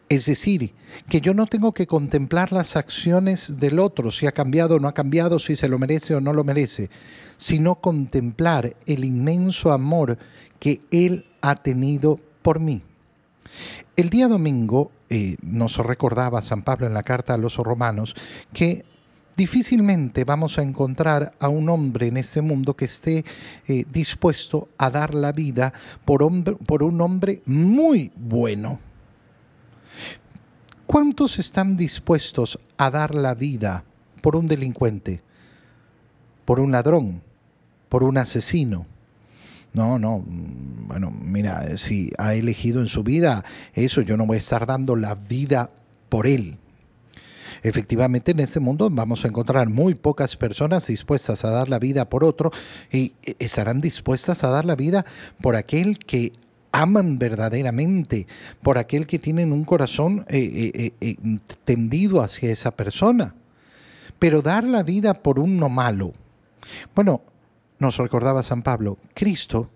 Es 0.08 0.26
decir, 0.26 0.74
que 1.08 1.20
yo 1.20 1.34
no 1.34 1.46
tengo 1.46 1.72
que 1.72 1.86
contemplar 1.86 2.52
las 2.52 2.76
acciones 2.76 3.60
del 3.60 3.78
otro, 3.78 4.10
si 4.10 4.26
ha 4.26 4.32
cambiado 4.32 4.76
o 4.76 4.80
no 4.80 4.88
ha 4.88 4.92
cambiado, 4.92 5.38
si 5.38 5.54
se 5.54 5.68
lo 5.68 5.78
merece 5.78 6.14
o 6.16 6.20
no 6.20 6.32
lo 6.32 6.42
merece, 6.42 6.90
sino 7.36 7.76
contemplar 7.76 8.76
el 8.86 9.04
inmenso 9.04 9.72
amor 9.72 10.18
que 10.58 10.80
Él 10.90 11.26
ha 11.40 11.54
tenido 11.54 12.18
por 12.42 12.58
mí. 12.60 12.82
El 13.97 14.11
día 14.11 14.28
domingo 14.28 14.90
eh, 15.11 15.37
nos 15.42 15.76
recordaba 15.78 16.42
San 16.42 16.62
Pablo 16.62 16.87
en 16.87 16.94
la 16.94 17.02
carta 17.02 17.35
a 17.35 17.38
los 17.38 17.56
romanos 17.56 18.14
que 18.52 18.85
difícilmente 19.37 20.25
vamos 20.25 20.59
a 20.59 20.62
encontrar 20.62 21.35
a 21.40 21.49
un 21.49 21.68
hombre 21.68 22.09
en 22.09 22.16
este 22.16 22.42
mundo 22.42 22.75
que 22.75 22.87
esté 22.87 23.25
eh, 23.66 23.85
dispuesto 23.90 24.68
a 24.78 24.90
dar 24.90 25.14
la 25.14 25.32
vida 25.32 25.73
por, 26.04 26.23
por 26.64 26.82
un 26.82 27.00
hombre 27.00 27.42
muy 27.47 28.12
bueno. 28.16 28.80
¿Cuántos 30.87 31.38
están 31.38 31.76
dispuestos 31.76 32.59
a 32.76 32.90
dar 32.90 33.14
la 33.14 33.35
vida 33.35 33.85
por 34.21 34.37
un 34.37 34.47
delincuente, 34.47 35.23
por 36.44 36.61
un 36.61 36.73
ladrón, 36.73 37.23
por 37.88 38.02
un 38.02 38.18
asesino? 38.18 38.87
No, 39.72 39.98
no, 39.98 40.18
mm, 40.18 40.88
bueno, 40.88 41.10
mira, 41.10 41.76
si 41.76 42.10
ha 42.18 42.34
elegido 42.34 42.80
en 42.80 42.88
su 42.88 43.02
vida 43.02 43.44
eso, 43.72 44.02
yo 44.02 44.16
no 44.16 44.26
voy 44.26 44.36
a 44.36 44.38
estar 44.38 44.66
dando 44.66 44.96
la 44.96 45.14
vida 45.14 45.70
por 46.08 46.26
él. 46.26 46.58
Efectivamente, 47.62 48.32
en 48.32 48.40
este 48.40 48.58
mundo 48.58 48.88
vamos 48.90 49.24
a 49.24 49.28
encontrar 49.28 49.68
muy 49.68 49.94
pocas 49.94 50.36
personas 50.36 50.86
dispuestas 50.88 51.44
a 51.44 51.50
dar 51.50 51.68
la 51.70 51.78
vida 51.78 52.08
por 52.08 52.24
otro 52.24 52.50
y 52.90 53.14
estarán 53.38 53.80
dispuestas 53.80 54.42
a 54.42 54.48
dar 54.48 54.64
la 54.64 54.74
vida 54.74 55.06
por 55.40 55.54
aquel 55.54 55.98
que 55.98 56.32
aman 56.72 57.18
verdaderamente, 57.18 58.26
por 58.62 58.78
aquel 58.78 59.06
que 59.06 59.18
tienen 59.18 59.52
un 59.52 59.64
corazón 59.64 60.26
eh, 60.28 60.72
eh, 60.74 60.92
eh, 61.00 61.16
tendido 61.64 62.20
hacia 62.20 62.50
esa 62.50 62.72
persona. 62.72 63.36
Pero 64.18 64.42
dar 64.42 64.64
la 64.64 64.82
vida 64.82 65.14
por 65.14 65.38
uno 65.38 65.68
malo. 65.68 66.12
Bueno, 66.94 67.22
nos 67.82 67.98
recordaba 67.98 68.42
San 68.42 68.62
Pablo, 68.62 68.96
Cristo 69.12 69.68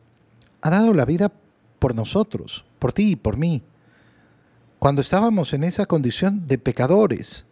ha 0.62 0.70
dado 0.70 0.94
la 0.94 1.04
vida 1.04 1.30
por 1.78 1.94
nosotros, 1.94 2.64
por 2.78 2.94
ti 2.94 3.10
y 3.10 3.16
por 3.16 3.36
mí, 3.36 3.62
cuando 4.78 5.02
estábamos 5.02 5.52
en 5.52 5.64
esa 5.64 5.84
condición 5.84 6.46
de 6.46 6.56
pecadores, 6.56 7.44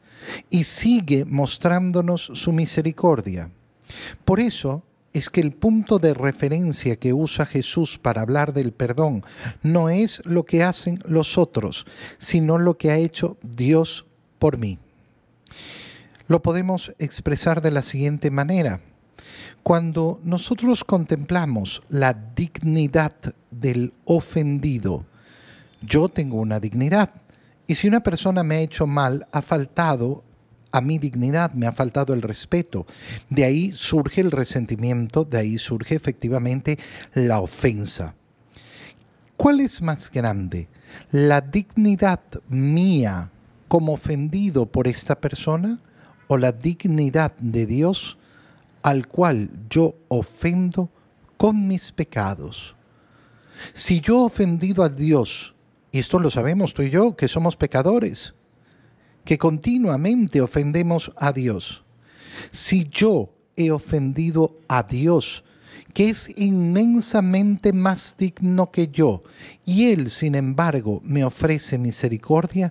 y 0.48 0.64
sigue 0.64 1.24
mostrándonos 1.24 2.30
su 2.32 2.52
misericordia. 2.52 3.50
Por 4.24 4.40
eso 4.40 4.82
es 5.12 5.28
que 5.28 5.40
el 5.40 5.52
punto 5.52 5.98
de 5.98 6.14
referencia 6.14 6.96
que 6.96 7.12
usa 7.12 7.46
Jesús 7.46 7.98
para 7.98 8.22
hablar 8.22 8.52
del 8.52 8.72
perdón 8.72 9.22
no 9.62 9.90
es 9.90 10.22
lo 10.24 10.44
que 10.44 10.64
hacen 10.64 10.98
los 11.06 11.36
otros, 11.36 11.86
sino 12.18 12.58
lo 12.58 12.78
que 12.78 12.90
ha 12.90 12.96
hecho 12.96 13.36
Dios 13.42 14.06
por 14.38 14.58
mí. 14.58 14.78
Lo 16.26 16.42
podemos 16.42 16.94
expresar 16.98 17.60
de 17.60 17.70
la 17.70 17.82
siguiente 17.82 18.30
manera. 18.30 18.80
Cuando 19.62 20.20
nosotros 20.24 20.84
contemplamos 20.84 21.82
la 21.88 22.12
dignidad 22.12 23.14
del 23.50 23.92
ofendido, 24.04 25.04
yo 25.80 26.08
tengo 26.08 26.36
una 26.36 26.60
dignidad. 26.60 27.10
Y 27.66 27.74
si 27.76 27.88
una 27.88 28.00
persona 28.00 28.42
me 28.42 28.56
ha 28.56 28.60
hecho 28.60 28.86
mal, 28.86 29.26
ha 29.32 29.42
faltado 29.42 30.22
a 30.70 30.80
mi 30.80 30.98
dignidad, 30.98 31.52
me 31.52 31.66
ha 31.66 31.72
faltado 31.72 32.14
el 32.14 32.22
respeto. 32.22 32.86
De 33.30 33.44
ahí 33.44 33.72
surge 33.72 34.20
el 34.20 34.32
resentimiento, 34.32 35.24
de 35.24 35.38
ahí 35.38 35.58
surge 35.58 35.94
efectivamente 35.94 36.78
la 37.14 37.40
ofensa. 37.40 38.14
¿Cuál 39.36 39.60
es 39.60 39.80
más 39.80 40.10
grande? 40.10 40.68
¿La 41.10 41.40
dignidad 41.40 42.20
mía 42.48 43.30
como 43.68 43.92
ofendido 43.92 44.66
por 44.66 44.88
esta 44.88 45.14
persona 45.14 45.80
o 46.26 46.38
la 46.38 46.52
dignidad 46.52 47.36
de 47.38 47.66
Dios 47.66 48.18
al 48.84 49.08
cual 49.08 49.50
yo 49.70 49.96
ofendo 50.08 50.90
con 51.38 51.66
mis 51.66 51.90
pecados. 51.90 52.76
Si 53.72 54.00
yo 54.00 54.20
he 54.20 54.26
ofendido 54.26 54.82
a 54.82 54.90
Dios, 54.90 55.54
y 55.90 56.00
esto 56.00 56.20
lo 56.20 56.30
sabemos 56.30 56.74
tú 56.74 56.82
y 56.82 56.90
yo, 56.90 57.16
que 57.16 57.26
somos 57.26 57.56
pecadores, 57.56 58.34
que 59.24 59.38
continuamente 59.38 60.42
ofendemos 60.42 61.12
a 61.16 61.32
Dios, 61.32 61.82
si 62.52 62.86
yo 62.90 63.32
he 63.56 63.70
ofendido 63.70 64.58
a 64.68 64.82
Dios, 64.82 65.44
que 65.94 66.10
es 66.10 66.30
inmensamente 66.36 67.72
más 67.72 68.16
digno 68.18 68.70
que 68.70 68.88
yo, 68.88 69.22
y 69.64 69.92
Él, 69.92 70.10
sin 70.10 70.34
embargo, 70.34 71.00
me 71.04 71.24
ofrece 71.24 71.78
misericordia, 71.78 72.70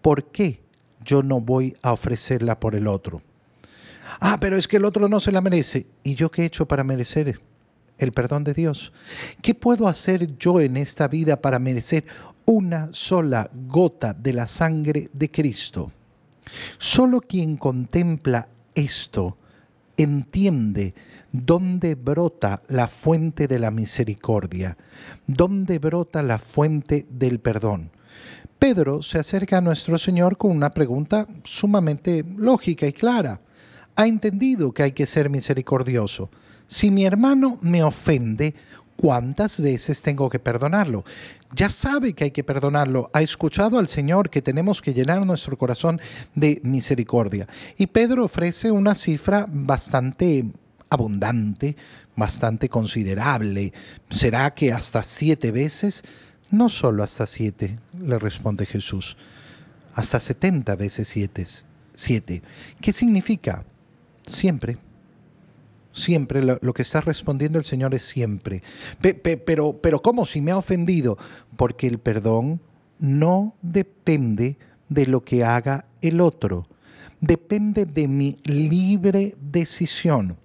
¿por 0.00 0.24
qué 0.30 0.62
yo 1.04 1.22
no 1.22 1.42
voy 1.42 1.76
a 1.82 1.92
ofrecerla 1.92 2.58
por 2.58 2.74
el 2.74 2.86
otro? 2.86 3.20
Ah, 4.18 4.38
pero 4.40 4.56
es 4.56 4.66
que 4.66 4.78
el 4.78 4.84
otro 4.84 5.08
no 5.08 5.20
se 5.20 5.32
la 5.32 5.40
merece. 5.40 5.86
¿Y 6.02 6.14
yo 6.14 6.30
qué 6.30 6.42
he 6.42 6.46
hecho 6.46 6.66
para 6.66 6.84
merecer 6.84 7.40
el 7.98 8.12
perdón 8.12 8.44
de 8.44 8.54
Dios? 8.54 8.92
¿Qué 9.42 9.54
puedo 9.54 9.86
hacer 9.86 10.36
yo 10.38 10.60
en 10.60 10.76
esta 10.76 11.06
vida 11.08 11.40
para 11.40 11.58
merecer 11.58 12.04
una 12.46 12.88
sola 12.92 13.50
gota 13.68 14.12
de 14.12 14.32
la 14.32 14.46
sangre 14.46 15.10
de 15.12 15.30
Cristo? 15.30 15.92
Solo 16.78 17.20
quien 17.20 17.56
contempla 17.56 18.48
esto 18.74 19.36
entiende 19.96 20.94
dónde 21.30 21.94
brota 21.94 22.62
la 22.68 22.88
fuente 22.88 23.46
de 23.46 23.58
la 23.58 23.70
misericordia, 23.70 24.76
dónde 25.26 25.78
brota 25.78 26.22
la 26.22 26.38
fuente 26.38 27.06
del 27.10 27.38
perdón. 27.38 27.90
Pedro 28.58 29.02
se 29.02 29.18
acerca 29.18 29.58
a 29.58 29.62
nuestro 29.62 29.96
Señor 29.98 30.36
con 30.36 30.50
una 30.50 30.70
pregunta 30.70 31.26
sumamente 31.44 32.24
lógica 32.36 32.86
y 32.86 32.92
clara. 32.92 33.40
Ha 34.00 34.06
entendido 34.06 34.72
que 34.72 34.82
hay 34.82 34.92
que 34.92 35.04
ser 35.04 35.28
misericordioso. 35.28 36.30
Si 36.66 36.90
mi 36.90 37.04
hermano 37.04 37.58
me 37.60 37.82
ofende, 37.82 38.54
¿cuántas 38.96 39.60
veces 39.60 40.00
tengo 40.00 40.30
que 40.30 40.38
perdonarlo? 40.38 41.04
Ya 41.54 41.68
sabe 41.68 42.14
que 42.14 42.24
hay 42.24 42.30
que 42.30 42.42
perdonarlo. 42.42 43.10
Ha 43.12 43.20
escuchado 43.20 43.78
al 43.78 43.88
Señor 43.88 44.30
que 44.30 44.40
tenemos 44.40 44.80
que 44.80 44.94
llenar 44.94 45.26
nuestro 45.26 45.58
corazón 45.58 46.00
de 46.34 46.62
misericordia. 46.64 47.46
Y 47.76 47.88
Pedro 47.88 48.24
ofrece 48.24 48.70
una 48.70 48.94
cifra 48.94 49.44
bastante 49.46 50.50
abundante, 50.88 51.76
bastante 52.16 52.70
considerable. 52.70 53.74
¿Será 54.08 54.54
que 54.54 54.72
hasta 54.72 55.02
siete 55.02 55.52
veces? 55.52 56.04
No 56.50 56.70
solo 56.70 57.02
hasta 57.02 57.26
siete, 57.26 57.78
le 58.00 58.18
responde 58.18 58.64
Jesús, 58.64 59.18
hasta 59.94 60.18
setenta 60.20 60.74
veces 60.74 61.06
siete. 61.06 61.44
siete. 61.94 62.42
¿Qué 62.80 62.94
significa? 62.94 63.62
Siempre. 64.30 64.78
Siempre 65.92 66.42
lo, 66.42 66.72
que 66.72 66.82
está 66.82 67.00
respondiendo 67.00 67.58
el 67.58 67.64
Señor 67.64 67.94
es 67.94 68.04
siempre. 68.04 68.62
pero, 69.44 69.76
pero 69.80 70.00
¿cómo 70.00 70.24
si 70.24 70.40
me 70.40 70.52
ha 70.52 70.56
ofendido? 70.56 71.18
Porque 71.56 71.88
el 71.88 71.98
perdón 71.98 72.60
no 73.00 73.54
depende 73.60 74.56
de 74.88 75.06
lo 75.06 75.24
que 75.24 75.44
haga 75.44 75.86
el 76.00 76.20
otro, 76.20 76.66
depende 77.20 77.86
de 77.86 78.06
mi 78.06 78.36
libre 78.44 79.34
decisión. 79.40 80.36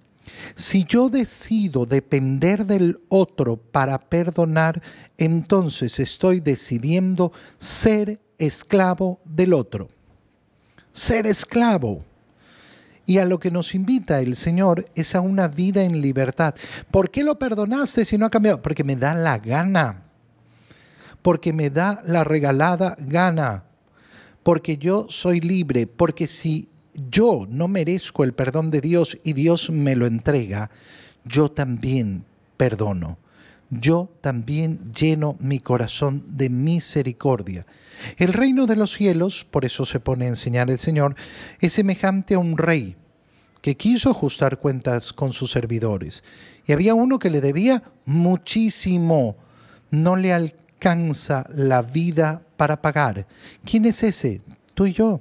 Si 0.56 0.84
yo 0.84 1.08
decido 1.08 1.86
depender 1.86 2.66
del 2.66 2.98
otro 3.08 3.56
para 3.56 3.98
perdonar, 4.00 4.82
entonces 5.16 6.00
estoy 6.00 6.40
decidiendo 6.40 7.32
ser 7.58 8.20
esclavo 8.38 9.20
del 9.24 9.52
otro. 9.52 9.88
Ser 10.92 11.26
esclavo. 11.26 12.04
Y 13.06 13.18
a 13.18 13.24
lo 13.24 13.38
que 13.38 13.52
nos 13.52 13.74
invita 13.74 14.20
el 14.20 14.34
Señor 14.34 14.90
es 14.96 15.14
a 15.14 15.20
una 15.20 15.46
vida 15.46 15.84
en 15.84 16.00
libertad. 16.00 16.54
¿Por 16.90 17.10
qué 17.10 17.22
lo 17.22 17.38
perdonaste 17.38 18.04
si 18.04 18.18
no 18.18 18.26
ha 18.26 18.30
cambiado? 18.30 18.60
Porque 18.60 18.82
me 18.82 18.96
da 18.96 19.14
la 19.14 19.38
gana. 19.38 20.02
Porque 21.22 21.52
me 21.52 21.70
da 21.70 22.02
la 22.04 22.24
regalada 22.24 22.96
gana. 22.98 23.64
Porque 24.42 24.76
yo 24.76 25.06
soy 25.08 25.40
libre. 25.40 25.86
Porque 25.86 26.26
si 26.26 26.68
yo 27.08 27.46
no 27.48 27.68
merezco 27.68 28.24
el 28.24 28.32
perdón 28.32 28.70
de 28.70 28.80
Dios 28.80 29.18
y 29.22 29.34
Dios 29.34 29.70
me 29.70 29.94
lo 29.94 30.06
entrega, 30.06 30.70
yo 31.24 31.50
también 31.50 32.24
perdono. 32.56 33.18
Yo 33.70 34.10
también 34.20 34.92
lleno 34.92 35.36
mi 35.40 35.58
corazón 35.58 36.24
de 36.28 36.48
misericordia. 36.48 37.66
El 38.16 38.32
reino 38.32 38.66
de 38.66 38.76
los 38.76 38.92
cielos, 38.92 39.44
por 39.44 39.64
eso 39.64 39.84
se 39.84 39.98
pone 39.98 40.26
a 40.26 40.28
enseñar 40.28 40.70
el 40.70 40.78
Señor, 40.78 41.16
es 41.60 41.72
semejante 41.72 42.34
a 42.34 42.38
un 42.38 42.56
rey 42.56 42.96
que 43.66 43.76
quiso 43.76 44.10
ajustar 44.10 44.60
cuentas 44.60 45.12
con 45.12 45.32
sus 45.32 45.50
servidores. 45.50 46.22
Y 46.68 46.72
había 46.72 46.94
uno 46.94 47.18
que 47.18 47.30
le 47.30 47.40
debía 47.40 47.82
muchísimo. 48.04 49.34
No 49.90 50.14
le 50.14 50.32
alcanza 50.32 51.44
la 51.52 51.82
vida 51.82 52.42
para 52.56 52.80
pagar. 52.80 53.26
¿Quién 53.64 53.86
es 53.86 54.04
ese? 54.04 54.40
Tú 54.72 54.86
y 54.86 54.92
yo. 54.92 55.20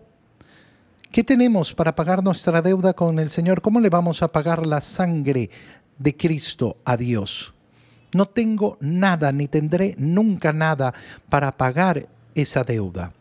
¿Qué 1.12 1.23
tenemos 1.23 1.73
para 1.73 1.95
pagar 1.95 2.23
nuestra 2.23 2.62
deuda 2.62 2.93
con 2.93 3.17
el 3.17 3.31
Señor? 3.31 3.63
¿Cómo 3.63 3.79
le 3.79 3.89
vamos 3.89 4.21
a 4.21 4.31
pagar 4.31 4.67
la 4.67 4.79
sangre 4.79 5.49
de 5.97 6.15
Cristo 6.15 6.77
a 6.86 6.97
Dios? 6.97 7.51
No 8.13 8.27
tengo 8.27 8.77
nada 8.79 9.31
ni 9.31 9.47
tendré 9.47 9.95
nunca 9.97 10.53
nada 10.53 10.93
para 11.29 11.51
pagar 11.51 12.08
esa 12.36 12.63
deuda. 12.63 13.12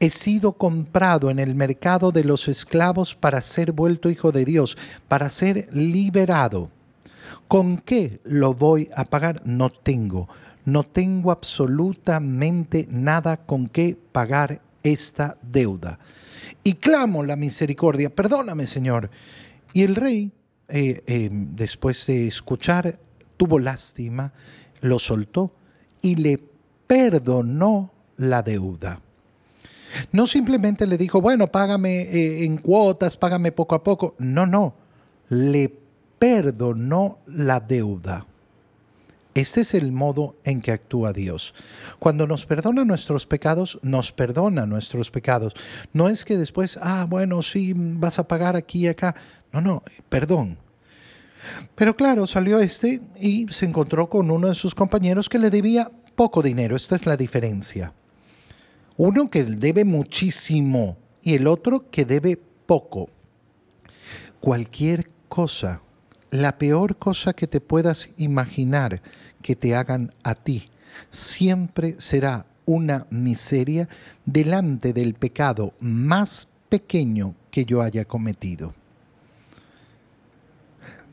He 0.00 0.10
sido 0.10 0.52
comprado 0.52 1.30
en 1.30 1.38
el 1.38 1.54
mercado 1.54 2.12
de 2.12 2.24
los 2.24 2.48
esclavos 2.48 3.14
para 3.14 3.40
ser 3.40 3.72
vuelto 3.72 4.10
hijo 4.10 4.32
de 4.32 4.44
Dios, 4.44 4.76
para 5.08 5.30
ser 5.30 5.68
liberado. 5.72 6.70
¿Con 7.48 7.78
qué 7.78 8.20
lo 8.24 8.54
voy 8.54 8.90
a 8.96 9.04
pagar? 9.04 9.42
No 9.44 9.70
tengo. 9.70 10.28
No 10.64 10.82
tengo 10.82 11.30
absolutamente 11.30 12.86
nada 12.90 13.36
con 13.36 13.68
qué 13.68 13.98
pagar 14.12 14.62
esta 14.82 15.36
deuda. 15.42 15.98
Y 16.62 16.74
clamo 16.74 17.24
la 17.24 17.36
misericordia, 17.36 18.14
perdóname 18.14 18.66
Señor. 18.66 19.10
Y 19.72 19.82
el 19.82 19.94
rey, 19.94 20.32
eh, 20.68 21.02
eh, 21.06 21.28
después 21.30 22.06
de 22.06 22.26
escuchar, 22.26 22.98
tuvo 23.36 23.58
lástima, 23.58 24.32
lo 24.80 24.98
soltó 24.98 25.52
y 26.00 26.16
le 26.16 26.38
perdonó 26.86 27.92
la 28.16 28.42
deuda. 28.42 29.00
No 30.12 30.26
simplemente 30.26 30.86
le 30.86 30.98
dijo, 30.98 31.20
bueno, 31.20 31.48
págame 31.48 32.02
eh, 32.02 32.44
en 32.44 32.58
cuotas, 32.58 33.16
págame 33.16 33.52
poco 33.52 33.74
a 33.74 33.82
poco. 33.82 34.14
No, 34.18 34.46
no, 34.46 34.74
le 35.28 35.72
perdonó 36.18 37.18
la 37.26 37.60
deuda. 37.60 38.26
Este 39.34 39.62
es 39.62 39.74
el 39.74 39.90
modo 39.90 40.36
en 40.44 40.60
que 40.60 40.70
actúa 40.70 41.12
Dios. 41.12 41.54
Cuando 41.98 42.26
nos 42.28 42.46
perdona 42.46 42.84
nuestros 42.84 43.26
pecados, 43.26 43.80
nos 43.82 44.12
perdona 44.12 44.64
nuestros 44.64 45.10
pecados. 45.10 45.54
No 45.92 46.08
es 46.08 46.24
que 46.24 46.36
después, 46.36 46.78
ah, 46.80 47.04
bueno, 47.08 47.42
sí, 47.42 47.74
vas 47.76 48.20
a 48.20 48.28
pagar 48.28 48.54
aquí 48.54 48.84
y 48.84 48.88
acá. 48.88 49.16
No, 49.52 49.60
no, 49.60 49.82
perdón. 50.08 50.58
Pero 51.74 51.96
claro, 51.96 52.28
salió 52.28 52.60
este 52.60 53.00
y 53.20 53.46
se 53.50 53.66
encontró 53.66 54.08
con 54.08 54.30
uno 54.30 54.48
de 54.48 54.54
sus 54.54 54.74
compañeros 54.74 55.28
que 55.28 55.40
le 55.40 55.50
debía 55.50 55.90
poco 56.14 56.40
dinero. 56.40 56.76
Esta 56.76 56.94
es 56.94 57.04
la 57.04 57.16
diferencia. 57.16 57.92
Uno 58.96 59.28
que 59.28 59.44
debe 59.44 59.84
muchísimo 59.84 60.96
y 61.22 61.34
el 61.34 61.46
otro 61.46 61.90
que 61.90 62.04
debe 62.04 62.38
poco. 62.66 63.10
Cualquier 64.40 65.08
cosa, 65.28 65.82
la 66.30 66.58
peor 66.58 66.96
cosa 66.96 67.32
que 67.32 67.46
te 67.46 67.60
puedas 67.60 68.10
imaginar 68.16 69.02
que 69.42 69.56
te 69.56 69.74
hagan 69.74 70.12
a 70.22 70.34
ti, 70.34 70.68
siempre 71.10 71.96
será 71.98 72.46
una 72.66 73.06
miseria 73.10 73.88
delante 74.24 74.92
del 74.92 75.14
pecado 75.14 75.74
más 75.80 76.48
pequeño 76.68 77.34
que 77.50 77.64
yo 77.64 77.82
haya 77.82 78.04
cometido. 78.04 78.74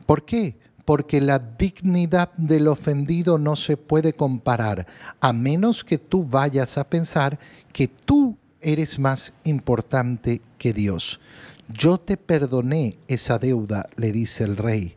¿Por 0.06 0.24
qué? 0.24 0.56
Porque 0.84 1.20
la 1.20 1.38
dignidad 1.38 2.32
del 2.36 2.68
ofendido 2.68 3.38
no 3.38 3.56
se 3.56 3.76
puede 3.76 4.12
comparar, 4.12 4.86
a 5.20 5.32
menos 5.32 5.84
que 5.84 5.98
tú 5.98 6.24
vayas 6.24 6.78
a 6.78 6.88
pensar 6.88 7.38
que 7.72 7.88
tú 7.88 8.36
eres 8.60 8.98
más 8.98 9.32
importante 9.44 10.40
que 10.58 10.72
Dios. 10.72 11.20
Yo 11.68 11.98
te 11.98 12.16
perdoné 12.16 12.98
esa 13.08 13.38
deuda, 13.38 13.88
le 13.96 14.12
dice 14.12 14.44
el 14.44 14.56
rey. 14.56 14.96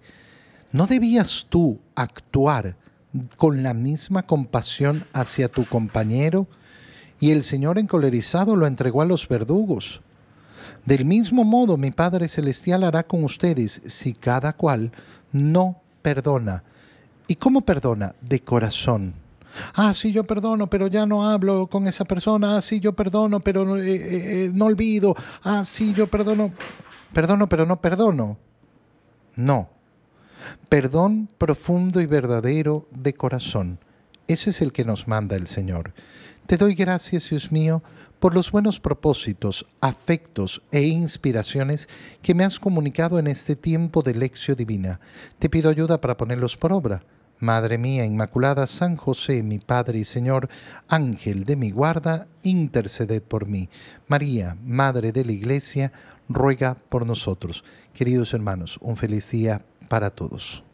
¿No 0.71 0.88
debías 0.88 1.45
tú 1.50 1.80
actuar 1.95 2.76
con 3.38 3.63
la 3.63 3.74
misma 3.74 4.24
compasión 4.24 5.06
hacia 5.13 5.48
tu 5.48 5.65
compañero? 5.65 6.48
Y 7.19 7.32
el 7.32 7.43
Señor 7.43 7.78
encolerizado 7.78 8.56
lo 8.56 8.67
entregó 8.67 9.02
a 9.02 9.06
los 9.06 9.28
verdugos. 9.28 10.02
Del 10.86 11.06
mismo 11.06 11.43
modo 11.43 11.78
mi 11.78 11.91
Padre 11.91 12.28
Celestial 12.28 12.84
hará 12.84 13.04
con 13.04 13.24
ustedes 13.24 13.82
si 13.86 14.13
cada 14.13 14.54
cual 14.54 14.91
no 15.32 15.82
perdona. 16.02 16.63
¿Y 17.28 17.36
cómo 17.36 17.62
perdona? 17.62 18.13
De 18.21 18.39
corazón. 18.41 19.15
Ah, 19.74 19.93
sí, 19.93 20.12
yo 20.12 20.26
perdono, 20.26 20.67
pero 20.69 20.88
ya 20.88 21.06
no 21.06 21.28
hablo 21.28 21.67
con 21.67 21.88
esa 21.88 22.06
persona. 22.06 22.58
Ah, 22.58 22.62
sí, 22.62 22.80
yo 22.80 22.93
perdono, 22.93 23.39
pero 23.39 23.78
eh, 23.78 23.95
eh, 23.95 24.45
eh, 24.45 24.52
no 24.54 24.65
olvido. 24.65 25.15
Ah, 25.43 25.63
sí, 25.65 25.93
yo 25.93 26.08
perdono. 26.08 26.52
Perdono, 27.13 27.48
pero 27.50 27.65
no 27.65 27.82
perdono. 27.82 28.38
No. 29.36 29.69
Perdón 30.69 31.30
profundo 31.38 32.02
y 32.02 32.06
verdadero 32.06 32.88
de 32.91 33.13
corazón. 33.13 33.80
Ese 34.28 34.50
es 34.50 34.62
el 34.62 34.71
que 34.71 34.86
nos 34.86 35.08
manda 35.08 35.36
el 35.36 35.48
Señor. 35.48 35.93
Te 36.47 36.58
doy 36.58 36.75
gracias, 36.75 37.31
Dios 37.31 37.51
mío, 37.51 37.81
por 38.19 38.36
los 38.36 38.51
buenos 38.51 38.79
propósitos, 38.79 39.65
afectos 39.81 40.62
e 40.71 40.84
inspiraciones 40.84 41.89
que 42.21 42.36
me 42.36 42.43
has 42.43 42.60
comunicado 42.60 43.17
en 43.17 43.25
este 43.25 43.55
tiempo 43.55 44.03
de 44.03 44.13
lección 44.13 44.55
divina. 44.55 44.99
Te 45.39 45.49
pido 45.49 45.71
ayuda 45.71 45.99
para 45.99 46.17
ponerlos 46.17 46.55
por 46.55 46.71
obra. 46.71 47.03
Madre 47.39 47.79
mía 47.79 48.05
Inmaculada, 48.05 48.67
San 48.67 48.95
José, 48.95 49.41
mi 49.41 49.58
Padre 49.58 49.97
y 49.97 50.05
Señor, 50.05 50.47
Ángel 50.88 51.45
de 51.45 51.55
mi 51.55 51.71
guarda, 51.71 52.27
interceded 52.43 53.23
por 53.23 53.47
mí. 53.47 53.67
María, 54.08 54.55
Madre 54.63 55.12
de 55.12 55.25
la 55.25 55.31
Iglesia, 55.31 55.91
ruega 56.29 56.75
por 56.89 57.08
nosotros. 57.08 57.63
Queridos 57.91 58.36
hermanos, 58.36 58.77
un 58.81 58.97
feliz 58.97 59.31
día 59.31 59.65
para 59.89 60.12
todos. 60.12 60.64